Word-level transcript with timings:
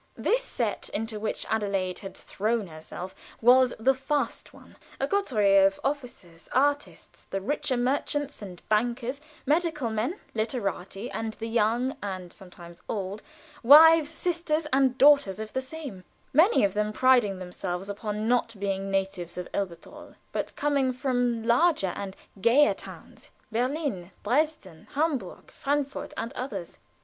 This 0.17 0.41
set 0.43 0.89
into 0.95 1.19
which 1.19 1.45
Adelaide 1.47 1.99
had 1.99 2.17
thrown 2.17 2.65
herself 2.65 3.13
was 3.39 3.71
the 3.77 3.93
fast 3.93 4.51
one; 4.51 4.75
a 4.99 5.07
coterie 5.07 5.59
of 5.59 5.79
officers, 5.83 6.49
artists, 6.53 7.25
the 7.25 7.39
richer 7.39 7.77
merchants 7.77 8.41
and 8.41 8.67
bankers, 8.67 9.21
medical 9.45 9.91
men, 9.91 10.19
literati, 10.33 11.11
and 11.11 11.33
the 11.33 11.45
young 11.47 11.95
(and 12.01 12.33
sometimes 12.33 12.81
old) 12.89 13.21
wives, 13.61 14.09
sisters 14.09 14.65
and 14.73 14.97
daughters 14.97 15.39
of 15.39 15.53
the 15.53 15.61
same; 15.61 16.03
many 16.33 16.63
of 16.63 16.73
them 16.73 16.91
priding 16.91 17.37
themselves 17.37 17.87
upon 17.87 18.27
not 18.27 18.59
being 18.59 18.89
natives 18.89 19.37
of 19.37 19.47
Elberthal, 19.53 20.15
but 20.31 20.55
coming 20.55 20.91
from 20.91 21.43
larger 21.43 21.93
and 21.95 22.15
gayer 22.41 22.73
towns 22.73 23.29
Berlin, 23.51 24.09
Dresden, 24.23 24.87
Hamburg, 24.95 25.51
Frankfurt, 25.51 26.11
and 26.17 26.33
others. 26.33 26.79